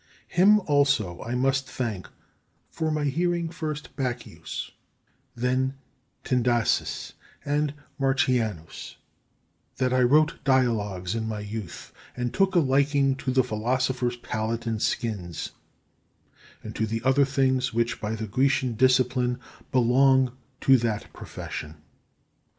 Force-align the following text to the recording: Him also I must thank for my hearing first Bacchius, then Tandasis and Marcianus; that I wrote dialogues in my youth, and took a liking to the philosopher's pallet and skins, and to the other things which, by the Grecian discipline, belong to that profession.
Him 0.29 0.61
also 0.61 1.21
I 1.21 1.35
must 1.35 1.69
thank 1.69 2.09
for 2.71 2.89
my 2.89 3.03
hearing 3.03 3.49
first 3.51 3.95
Bacchius, 3.95 4.71
then 5.35 5.75
Tandasis 6.25 7.13
and 7.45 7.75
Marcianus; 7.99 8.95
that 9.75 9.93
I 9.93 10.01
wrote 10.01 10.43
dialogues 10.43 11.13
in 11.13 11.27
my 11.27 11.41
youth, 11.41 11.93
and 12.17 12.33
took 12.33 12.55
a 12.55 12.59
liking 12.61 13.15
to 13.17 13.29
the 13.29 13.43
philosopher's 13.43 14.17
pallet 14.17 14.65
and 14.65 14.81
skins, 14.81 15.51
and 16.63 16.75
to 16.75 16.87
the 16.87 17.03
other 17.03 17.23
things 17.23 17.71
which, 17.71 18.01
by 18.01 18.15
the 18.15 18.25
Grecian 18.25 18.73
discipline, 18.73 19.37
belong 19.71 20.35
to 20.61 20.77
that 20.77 21.13
profession. 21.13 21.75